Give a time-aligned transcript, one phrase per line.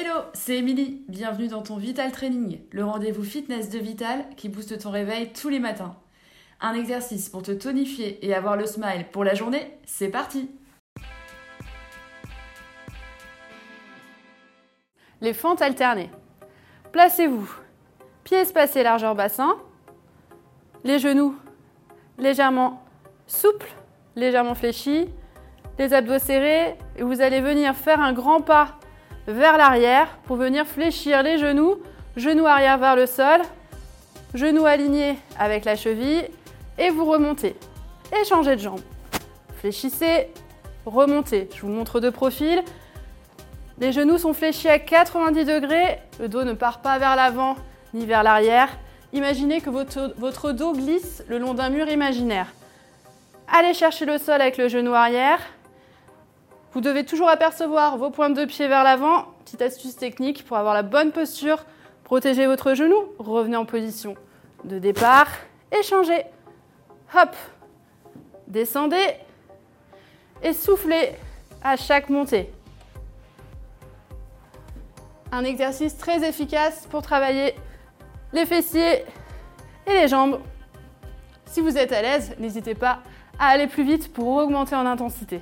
[0.00, 1.02] Hello, c'est Émilie.
[1.08, 5.48] Bienvenue dans ton Vital Training, le rendez-vous fitness de Vital qui booste ton réveil tous
[5.48, 5.96] les matins.
[6.60, 10.52] Un exercice pour te tonifier et avoir le smile pour la journée, c'est parti
[15.20, 16.12] Les fentes alternées.
[16.92, 17.50] Placez-vous,
[18.22, 19.56] pieds espacés largeur bassin,
[20.84, 21.36] les genoux
[22.18, 22.84] légèrement
[23.26, 23.74] souples,
[24.14, 25.08] légèrement fléchis,
[25.76, 28.78] les abdos serrés, et vous allez venir faire un grand pas
[29.28, 31.76] vers l'arrière pour venir fléchir les genoux,
[32.16, 33.40] genoux arrière vers le sol,
[34.34, 36.24] genoux alignés avec la cheville
[36.78, 37.54] et vous remontez.
[38.12, 38.80] Et changez de jambe.
[39.58, 40.28] Fléchissez,
[40.86, 41.48] remontez.
[41.54, 42.62] Je vous montre de profil.
[43.78, 47.56] Les genoux sont fléchis à 90 degrés, le dos ne part pas vers l'avant
[47.92, 48.70] ni vers l'arrière.
[49.12, 52.46] Imaginez que votre, votre dos glisse le long d'un mur imaginaire.
[53.46, 55.38] Allez chercher le sol avec le genou arrière,
[56.72, 59.26] vous devez toujours apercevoir vos pointes de pied vers l'avant.
[59.44, 61.64] Petite astuce technique pour avoir la bonne posture.
[62.04, 62.96] Protégez votre genou.
[63.18, 64.14] Revenez en position
[64.64, 65.28] de départ
[65.72, 66.24] et changez.
[67.14, 67.34] Hop.
[68.46, 69.14] Descendez
[70.42, 71.12] et soufflez
[71.62, 72.50] à chaque montée.
[75.32, 77.54] Un exercice très efficace pour travailler
[78.32, 79.04] les fessiers
[79.86, 80.40] et les jambes.
[81.46, 83.00] Si vous êtes à l'aise, n'hésitez pas
[83.38, 85.40] à aller plus vite pour augmenter en intensité.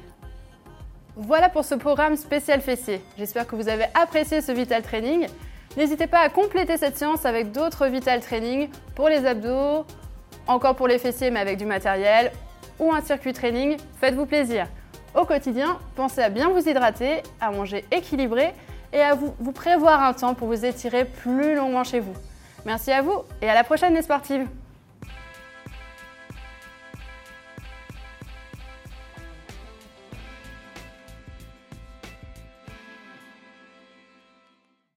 [1.19, 3.01] Voilà pour ce programme spécial fessier.
[3.17, 5.27] J'espère que vous avez apprécié ce Vital Training.
[5.75, 9.87] N'hésitez pas à compléter cette séance avec d'autres Vital Training pour les abdos,
[10.47, 12.33] encore pour les fessiers mais avec du matériel,
[12.79, 13.79] ou un circuit training.
[13.99, 14.67] Faites-vous plaisir.
[15.15, 18.53] Au quotidien, pensez à bien vous hydrater, à manger équilibré
[18.93, 22.15] et à vous, prévoir un temps pour vous étirer plus longuement chez vous.
[22.67, 24.47] Merci à vous et à la prochaine les sportives